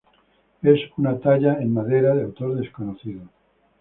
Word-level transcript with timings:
Es 0.63 0.79
una 0.97 1.19
talla 1.19 1.59
en 1.61 1.71
madera 1.75 2.15
de 2.15 2.23
autor 2.23 2.55
desconocido. 2.55 3.21